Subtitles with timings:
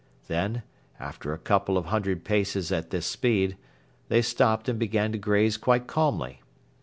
[0.27, 0.63] Then,
[0.99, 3.55] after a couple of hundred paces at this speed,
[4.09, 6.41] they stopped and began to graze quite calmly.